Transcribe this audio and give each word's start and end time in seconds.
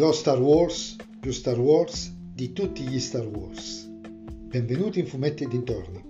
lo 0.00 0.12
Star 0.12 0.40
Wars 0.40 0.96
più 1.20 1.30
Star 1.30 1.60
Wars 1.60 2.10
di 2.10 2.54
tutti 2.54 2.88
gli 2.88 2.98
Star 2.98 3.26
Wars. 3.26 3.86
Benvenuti 3.86 4.98
in 4.98 5.06
Fumetti 5.06 5.46
dintorni. 5.46 6.02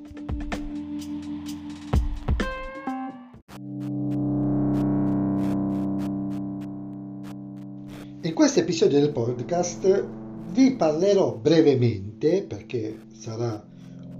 In 8.21 8.33
questo 8.33 8.61
episodio 8.61 9.01
del 9.01 9.11
podcast 9.11 10.07
vi 10.53 10.77
parlerò 10.77 11.35
brevemente, 11.35 12.45
perché 12.45 12.97
sarà 13.17 13.61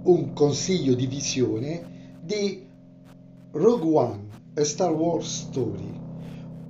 un 0.03 0.33
consiglio 0.33 0.95
di 0.95 1.07
visione, 1.07 2.19
di 2.21 2.61
Rogue 3.51 3.89
One, 3.89 4.27
A 4.55 4.63
Star 4.65 4.91
Wars 4.91 5.47
Story, 5.47 6.09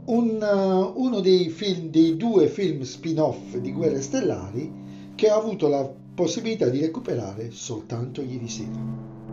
un, 0.05 0.41
uh, 0.41 1.01
uno 1.01 1.19
dei, 1.19 1.49
film, 1.49 1.89
dei 1.89 2.17
due 2.17 2.47
film 2.47 2.81
spin-off 2.81 3.55
di 3.57 3.71
Guerre 3.71 4.01
Stellari 4.01 4.71
che 5.15 5.29
ho 5.29 5.37
avuto 5.37 5.67
la 5.67 5.89
possibilità 6.13 6.67
di 6.69 6.79
recuperare 6.79 7.51
soltanto 7.51 8.21
ieri 8.21 8.47
sera. 8.47 9.29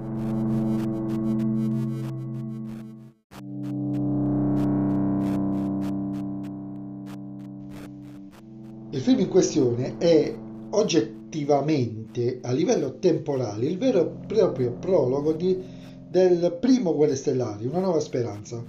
Il 8.90 9.00
film 9.00 9.20
in 9.20 9.28
questione 9.28 9.96
è 9.98 10.34
oggettivamente, 10.70 12.40
a 12.42 12.52
livello 12.52 12.98
temporale, 12.98 13.66
il 13.66 13.78
vero 13.78 14.00
e 14.00 14.26
proprio 14.26 14.72
prologo 14.72 15.32
di, 15.32 15.56
del 16.08 16.56
primo 16.60 16.94
Guerre 16.94 17.16
Stellari, 17.16 17.66
Una 17.66 17.80
nuova 17.80 18.00
speranza, 18.00 18.64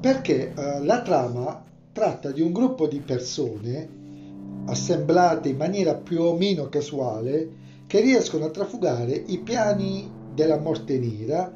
perché 0.00 0.54
eh, 0.54 0.82
la 0.82 1.02
trama 1.02 1.62
tratta 1.92 2.30
di 2.30 2.40
un 2.40 2.52
gruppo 2.52 2.86
di 2.86 3.00
persone 3.00 3.98
assemblate 4.66 5.50
in 5.50 5.56
maniera 5.56 5.94
più 5.94 6.22
o 6.22 6.36
meno 6.36 6.68
casuale 6.68 7.58
che 7.86 8.00
riescono 8.00 8.46
a 8.46 8.50
trafugare 8.50 9.12
i 9.12 9.38
piani 9.38 10.10
della 10.34 10.58
morte 10.58 10.98
nera 10.98 11.52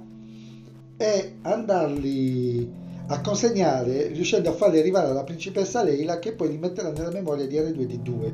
e 0.97 1.36
andarli 1.42 2.83
a 3.06 3.20
consegnare 3.20 4.09
riuscendo 4.09 4.51
a 4.51 4.55
farli 4.55 4.79
arrivare 4.79 5.11
alla 5.11 5.25
principessa 5.25 5.83
Leila 5.83 6.19
che 6.19 6.33
poi 6.33 6.48
li 6.48 6.58
metterà 6.58 6.91
nella 6.91 7.11
memoria 7.11 7.47
di 7.47 7.56
R2D2 7.56 8.33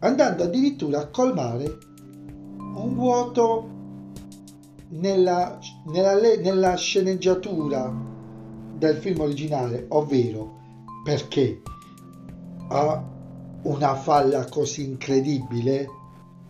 andando 0.00 0.42
addirittura 0.42 1.00
a 1.00 1.06
colmare 1.08 1.78
un 2.58 2.94
vuoto 2.94 3.73
nella, 4.94 5.58
nella, 5.86 6.14
nella 6.14 6.76
sceneggiatura 6.76 7.92
del 8.76 8.96
film 8.96 9.20
originale, 9.20 9.86
ovvero 9.88 10.62
perché 11.02 11.62
ha 12.68 13.12
una 13.62 13.94
falla 13.96 14.44
così 14.46 14.84
incredibile 14.84 15.88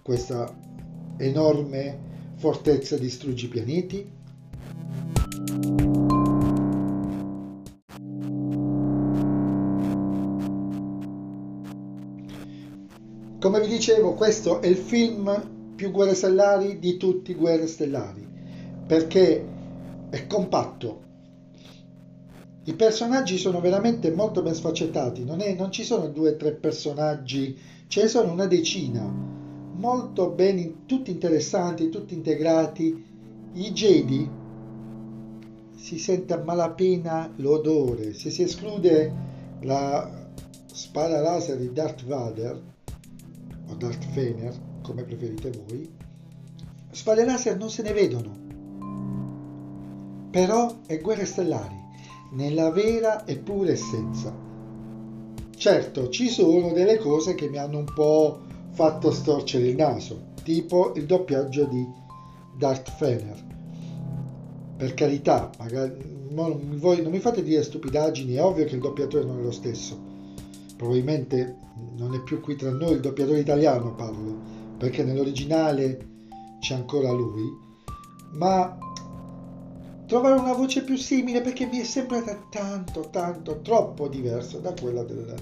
questa 0.03 0.53
enorme 1.17 2.13
fortezza 2.37 2.97
distruggi 2.97 3.49
pianeti? 3.49 4.13
Come 13.39 13.61
vi 13.61 13.69
dicevo, 13.69 14.15
questo 14.15 14.63
è 14.63 14.67
il 14.67 14.77
film 14.77 15.51
più 15.77 15.91
guerre 15.91 16.15
stellari 16.15 16.79
di 16.79 16.97
tutti 16.97 17.33
i 17.33 17.35
guerre 17.35 17.67
stellari 17.67 18.34
perché 18.87 19.45
è 20.11 20.27
compatto. 20.27 21.03
I 22.65 22.75
personaggi 22.75 23.37
sono 23.37 23.61
veramente 23.61 24.11
molto 24.11 24.43
ben 24.43 24.55
sfaccettati, 24.55 25.25
non, 25.25 25.41
è, 25.41 25.55
non 25.55 25.71
ci 25.71 25.85
sono 25.85 26.09
due 26.09 26.31
o 26.31 26.37
tre 26.37 26.53
personaggi, 26.53 27.57
ce 27.89 28.03
ne 28.03 28.09
sono 28.09 28.33
una 28.33 28.47
decina, 28.47 29.03
molto 29.75 30.31
ben, 30.31 30.87
tutti 30.87 31.11
interessanti, 31.11 31.91
tutti 31.91 32.15
integrati. 32.15 33.13
I 33.53 33.71
Jedi 33.73 34.31
si 35.77 35.99
sente 35.99 36.33
a 36.33 36.43
malapena 36.43 37.31
l'odore, 37.37 38.15
se 38.15 38.31
si 38.31 38.43
esclude 38.43 39.13
la 39.61 40.31
spada 40.73 41.21
laser 41.21 41.59
di 41.59 41.71
Darth 41.73 42.05
Vader 42.05 42.63
o 43.69 43.75
Darth 43.75 44.05
Fener, 44.13 44.55
come 44.81 45.05
preferite 45.05 45.51
voi, 45.51 45.89
spade 46.91 47.25
laser 47.25 47.59
non 47.59 47.69
se 47.69 47.83
ne 47.83 47.93
vedono 47.93 48.44
però 50.35 50.79
è 50.87 50.99
Guerre 50.99 51.27
Stellari, 51.27 51.81
nella 52.33 52.73
vera 52.73 53.25
e 53.25 53.37
pura 53.37 53.71
essenza. 53.71 54.35
Certo, 55.57 56.09
ci 56.09 56.29
sono 56.29 56.73
delle 56.73 56.99
cose 56.99 57.37
che 57.37 57.49
mi 57.49 57.57
hanno 57.57 57.79
un 57.79 57.93
po' 57.95 58.41
fatto 58.71 59.13
storcere 59.13 59.69
il 59.69 59.77
naso, 59.77 60.33
tipo 60.43 60.93
il 60.97 61.07
doppiaggio 61.07 61.67
di 61.67 61.87
Darth 62.59 62.91
Fener. 62.97 63.45
Per 64.77 64.95
carità, 64.95 65.53
magari, 65.57 66.27
non, 66.31 66.61
mi 66.69 66.79
voi, 66.79 67.01
non 67.01 67.13
mi 67.13 67.21
fate 67.21 67.45
dire 67.45 67.63
stupidaggini, 67.63 68.35
è 68.35 68.43
ovvio 68.43 68.65
che 68.65 68.75
il 68.75 68.81
doppiatore 68.81 69.25
non 69.25 69.39
è 69.39 69.43
lo 69.43 69.53
stesso. 69.53 69.97
Probabilmente 70.77 71.59
non 71.95 72.13
è 72.13 72.21
più 72.25 72.41
qui 72.41 72.57
tra 72.57 72.71
noi 72.71 72.95
il 72.95 73.01
doppiatore 73.01 73.39
italiano 73.39 73.95
parlo, 73.95 74.37
perché 74.79 75.05
nell'originale 75.05 76.09
c'è 76.59 76.75
ancora 76.75 77.13
lui, 77.13 77.45
ma 78.33 78.79
trovare 80.07 80.39
una 80.39 80.53
voce 80.53 80.83
più 80.83 80.97
simile 80.97 81.41
perché 81.41 81.67
mi 81.67 81.79
è 81.79 81.85
sembrata 81.85 82.35
tanto, 82.51 83.09
tanto, 83.11 83.61
troppo 83.61 84.09
diversa 84.09 84.59
da 84.59 84.73
quella 84.73 85.03
del, 85.03 85.35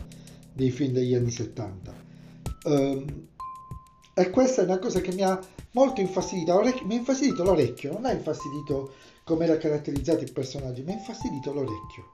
dei 0.53 0.71
film 0.71 0.93
degli 0.93 1.15
anni 1.15 1.31
70. 1.31 1.95
Um, 2.65 2.73
ehm, 2.73 3.27
e 4.15 4.31
questa 4.31 4.63
è 4.63 4.65
una 4.65 4.79
cosa 4.79 5.01
che 5.01 5.13
mi 5.13 5.23
ha 5.23 5.41
molto 5.73 6.01
infastidito, 6.01 6.61
mi 6.85 6.95
ha 6.95 6.99
infastidito 6.99 7.43
l'orecchio, 7.43 7.93
non 7.93 8.05
ha 8.05 8.13
infastidito 8.13 8.93
come 9.25 9.47
era 9.47 9.57
caratterizzato 9.57 10.23
il 10.23 10.33
personaggio, 10.33 10.83
mi 10.83 10.93
ha 10.93 10.97
infastidito 10.97 11.53
l'orecchio. 11.53 12.11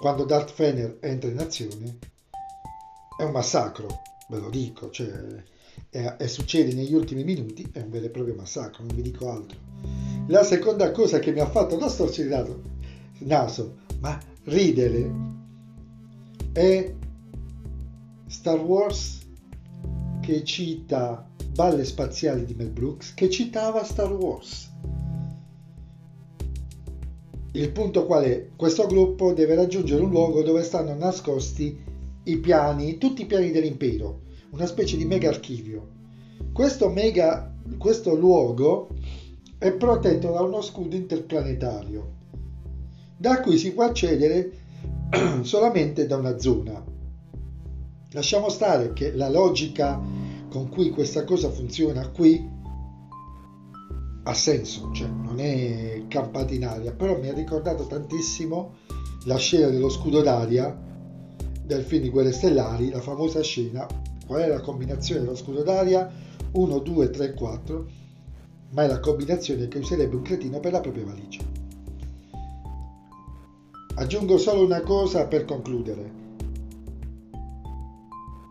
Quando 0.00 0.24
Darth 0.24 0.50
Fener 0.50 0.98
entra 1.00 1.30
in 1.30 1.38
azione 1.38 1.98
è 3.18 3.22
un 3.22 3.32
massacro, 3.32 4.02
ve 4.28 4.38
lo 4.38 4.50
dico, 4.50 4.90
cioè, 4.90 5.44
e, 5.90 6.28
succede 6.28 6.72
negli 6.72 6.94
ultimi 6.94 7.22
minuti, 7.22 7.68
è 7.72 7.80
un 7.80 7.90
vero 7.90 8.06
e 8.06 8.10
proprio 8.10 8.34
massacro, 8.34 8.84
non 8.84 8.96
vi 8.96 9.02
dico 9.02 9.30
altro 9.30 10.15
la 10.28 10.42
seconda 10.42 10.90
cosa 10.90 11.18
che 11.18 11.32
mi 11.32 11.40
ha 11.40 11.46
fatto 11.46 11.76
storcere 11.88 12.28
il 13.18 13.26
naso, 13.26 13.76
ma 14.00 14.18
ridere, 14.44 15.10
è 16.52 16.94
Star 18.26 18.58
Wars 18.58 19.20
che 20.20 20.42
cita 20.42 21.28
Balle 21.52 21.84
spaziali 21.84 22.44
di 22.44 22.54
Mel 22.54 22.70
Brooks, 22.70 23.14
che 23.14 23.30
citava 23.30 23.84
Star 23.84 24.12
Wars. 24.12 24.70
Il 27.52 27.70
punto 27.70 28.04
qual 28.04 28.24
è? 28.24 28.48
Questo 28.56 28.86
gruppo 28.86 29.32
deve 29.32 29.54
raggiungere 29.54 30.02
un 30.02 30.10
luogo 30.10 30.42
dove 30.42 30.62
stanno 30.62 30.94
nascosti 30.94 31.78
i 32.24 32.38
piani, 32.38 32.98
tutti 32.98 33.22
i 33.22 33.26
piani 33.26 33.52
dell'impero, 33.52 34.22
una 34.50 34.66
specie 34.66 34.96
di 34.96 35.04
mega 35.04 35.28
archivio. 35.28 35.94
Questo, 36.52 36.90
mega, 36.90 37.54
questo 37.78 38.14
luogo 38.14 38.88
è 39.58 39.72
protetto 39.72 40.32
da 40.32 40.42
uno 40.42 40.60
scudo 40.60 40.96
interplanetario, 40.96 42.12
da 43.16 43.40
cui 43.40 43.56
si 43.56 43.72
può 43.72 43.84
accedere 43.84 44.50
solamente 45.42 46.06
da 46.06 46.16
una 46.16 46.38
zona. 46.38 46.84
Lasciamo 48.10 48.48
stare 48.48 48.92
che 48.92 49.14
la 49.14 49.30
logica 49.30 50.00
con 50.48 50.68
cui 50.68 50.90
questa 50.90 51.24
cosa 51.24 51.50
funziona 51.50 52.08
qui 52.08 52.54
ha 54.24 54.34
senso, 54.34 54.90
cioè 54.92 55.08
non 55.08 55.38
è 55.38 56.02
campata 56.08 56.52
in 56.52 56.64
aria, 56.66 56.92
però 56.92 57.18
mi 57.18 57.28
ha 57.28 57.32
ricordato 57.32 57.86
tantissimo 57.86 58.74
la 59.24 59.36
scena 59.36 59.68
dello 59.68 59.88
scudo 59.88 60.20
d'aria 60.20 60.84
del 61.62 61.82
film 61.82 62.02
di 62.02 62.10
Guerre 62.10 62.32
Stellari, 62.32 62.90
la 62.90 63.00
famosa 63.00 63.42
scena, 63.42 63.86
qual 64.26 64.42
è 64.42 64.48
la 64.48 64.60
combinazione 64.60 65.20
dello 65.22 65.36
scudo 65.36 65.62
d'aria? 65.62 66.10
1, 66.52 66.78
2, 66.78 67.10
3, 67.10 67.34
4 67.34 67.86
ma 68.70 68.84
è 68.84 68.86
la 68.86 69.00
combinazione 69.00 69.68
che 69.68 69.78
userebbe 69.78 70.16
un 70.16 70.22
cretino 70.22 70.60
per 70.60 70.72
la 70.72 70.80
propria 70.80 71.04
valigia. 71.04 71.44
Aggiungo 73.94 74.36
solo 74.36 74.62
una 74.62 74.82
cosa 74.82 75.26
per 75.26 75.44
concludere. 75.44 76.24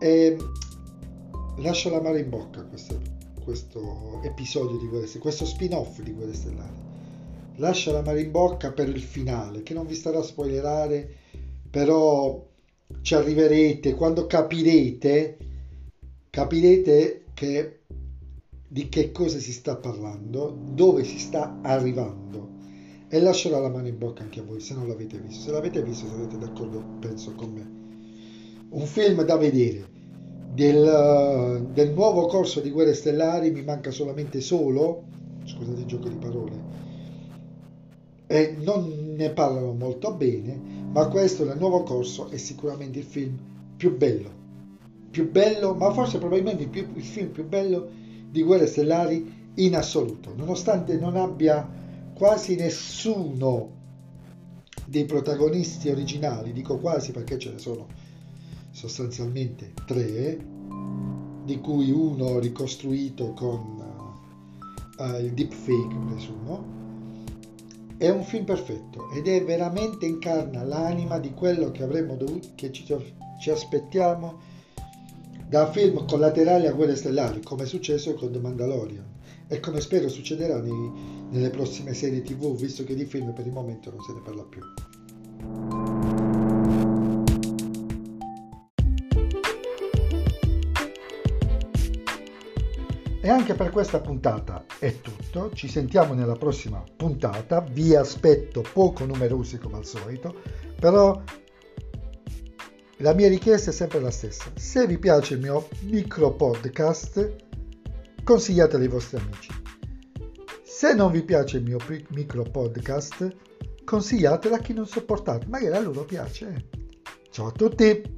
E 0.00 0.36
lascio 1.58 1.90
la 1.90 2.00
mare 2.00 2.20
in 2.20 2.28
bocca 2.28 2.62
questo, 2.64 3.00
questo 3.42 4.20
episodio 4.22 4.76
di 4.76 4.88
Guerre 4.88 5.06
Stellari, 5.06 5.20
questo 5.20 5.44
spin-off 5.46 6.00
di 6.00 6.12
Guerre 6.12 6.34
Stellari. 6.34 6.84
Lascio 7.56 7.92
la 7.92 8.02
mare 8.02 8.22
in 8.22 8.30
bocca 8.30 8.72
per 8.72 8.88
il 8.88 9.00
finale, 9.00 9.62
che 9.62 9.72
non 9.72 9.86
vi 9.86 9.94
starò 9.94 10.18
a 10.18 10.24
spoilerare, 10.24 11.08
però 11.70 12.44
ci 13.02 13.14
arriverete 13.14 13.94
quando 13.94 14.26
capirete, 14.26 15.38
capirete 16.28 17.24
che 17.34 17.80
di 18.76 18.90
che 18.90 19.10
cosa 19.10 19.38
si 19.38 19.54
sta 19.54 19.74
parlando, 19.76 20.54
dove 20.74 21.02
si 21.02 21.18
sta 21.18 21.60
arrivando 21.62 22.48
e 23.08 23.18
lascerò 23.22 23.58
la 23.58 23.70
mano 23.70 23.88
in 23.88 23.96
bocca 23.96 24.22
anche 24.22 24.40
a 24.40 24.42
voi 24.42 24.60
se 24.60 24.74
non 24.74 24.86
l'avete 24.86 25.16
visto. 25.16 25.44
Se 25.44 25.50
l'avete 25.50 25.82
visto 25.82 26.06
sarete 26.06 26.36
d'accordo, 26.36 26.84
penso, 27.00 27.32
con 27.32 27.52
me. 27.52 27.70
un 28.68 28.84
film 28.84 29.22
da 29.22 29.38
vedere. 29.38 29.88
Del, 30.52 31.70
del, 31.72 31.92
nuovo 31.94 32.26
corso 32.26 32.60
di 32.60 32.68
Guerre 32.68 32.92
Stellari 32.92 33.50
mi 33.50 33.62
manca 33.62 33.90
solamente 33.90 34.42
solo, 34.42 35.04
scusate 35.44 35.80
il 35.80 35.86
gioco 35.86 36.10
di 36.10 36.16
parole, 36.16 36.62
e 38.26 38.56
non 38.60 39.14
ne 39.16 39.30
parlano 39.30 39.72
molto 39.72 40.12
bene, 40.12 40.60
ma 40.92 41.08
questo 41.08 41.44
del 41.44 41.56
nuovo 41.56 41.82
corso 41.82 42.28
è 42.28 42.36
sicuramente 42.36 42.98
il 42.98 43.06
film 43.06 43.38
più 43.74 43.96
bello, 43.96 44.30
più 45.10 45.30
bello, 45.30 45.72
ma 45.72 45.90
forse 45.94 46.18
probabilmente 46.18 46.64
il, 46.64 46.68
più, 46.68 46.86
il 46.94 47.02
film 47.02 47.30
più 47.30 47.46
bello 47.48 48.04
di 48.36 48.42
Guerre 48.42 48.66
Stellari 48.66 49.52
in 49.54 49.74
assoluto, 49.74 50.34
nonostante 50.36 50.98
non 50.98 51.16
abbia 51.16 51.66
quasi 52.12 52.54
nessuno 52.54 53.72
dei 54.84 55.06
protagonisti 55.06 55.88
originali, 55.88 56.52
dico 56.52 56.76
quasi 56.76 57.12
perché 57.12 57.38
ce 57.38 57.52
ne 57.52 57.58
sono 57.58 57.86
sostanzialmente 58.72 59.72
tre, 59.86 60.38
di 61.44 61.58
cui 61.60 61.90
uno 61.90 62.38
ricostruito 62.38 63.32
con 63.32 63.82
uh, 64.98 65.16
il 65.18 65.32
deepfake, 65.32 65.96
presumo. 66.06 66.74
È 67.96 68.10
un 68.10 68.22
film 68.22 68.44
perfetto 68.44 69.08
ed 69.12 69.28
è 69.28 69.42
veramente 69.42 70.04
incarna 70.04 70.62
l'anima 70.62 71.18
di 71.18 71.32
quello 71.32 71.70
che 71.70 71.82
avremmo 71.82 72.16
dovuto, 72.16 72.48
che 72.54 72.70
ci, 72.70 72.84
ci 73.40 73.50
aspettiamo 73.50 74.55
da 75.48 75.70
film 75.70 76.04
collaterali 76.06 76.66
a 76.66 76.72
Guerre 76.72 76.96
Stellari, 76.96 77.40
come 77.40 77.62
è 77.62 77.66
successo 77.66 78.14
con 78.14 78.32
The 78.32 78.40
Mandalorian. 78.40 79.14
E 79.48 79.60
come 79.60 79.80
spero 79.80 80.08
succederà 80.08 80.60
nei, 80.60 80.92
nelle 81.30 81.50
prossime 81.50 81.94
serie 81.94 82.20
tv, 82.22 82.56
visto 82.56 82.82
che 82.82 82.96
di 82.96 83.04
film 83.04 83.32
per 83.32 83.46
il 83.46 83.52
momento 83.52 83.90
non 83.90 84.00
se 84.00 84.12
ne 84.12 84.20
parla 84.20 84.42
più. 84.42 84.60
E 93.20 93.28
anche 93.28 93.54
per 93.54 93.70
questa 93.70 94.00
puntata 94.00 94.64
è 94.78 95.00
tutto, 95.00 95.50
ci 95.52 95.68
sentiamo 95.68 96.14
nella 96.14 96.36
prossima 96.36 96.82
puntata, 96.96 97.60
vi 97.60 97.94
aspetto 97.94 98.64
poco 98.72 99.04
numerosi 99.04 99.58
come 99.58 99.78
al 99.78 99.84
solito, 99.84 100.34
però 100.78 101.20
la 102.98 103.12
mia 103.12 103.28
richiesta 103.28 103.70
è 103.70 103.72
sempre 103.72 104.00
la 104.00 104.10
stessa, 104.10 104.50
se 104.54 104.86
vi 104.86 104.98
piace 104.98 105.34
il 105.34 105.40
mio 105.40 105.68
micro 105.82 106.32
podcast 106.34 107.44
consigliatelo 108.24 108.82
ai 108.82 108.88
vostri 108.88 109.18
amici. 109.18 109.50
Se 110.64 110.94
non 110.94 111.12
vi 111.12 111.22
piace 111.22 111.58
il 111.58 111.62
mio 111.62 111.78
micro 112.08 112.42
podcast, 112.42 113.36
consigliatelo 113.84 114.54
a 114.54 114.58
chi 114.58 114.72
non 114.72 114.86
sopportate, 114.86 115.46
magari 115.46 115.76
a 115.76 115.80
loro 115.80 116.04
piace. 116.04 116.68
Ciao 117.30 117.46
a 117.46 117.52
tutti! 117.52 118.15